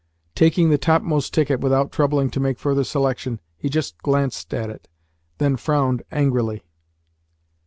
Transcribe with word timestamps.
Taking 0.33 0.71
the 0.71 0.79
topmost 0.79 1.31
ticket 1.31 1.59
without 1.59 1.91
troubling 1.91 2.31
to 2.31 2.39
make 2.39 2.57
further 2.57 2.83
selection, 2.83 3.39
he 3.55 3.69
just 3.69 3.99
glanced 4.01 4.51
at 4.51 4.71
it, 4.71 4.87
and 5.37 5.37
then 5.53 5.57
frowned 5.57 6.01
angrily. 6.11 6.63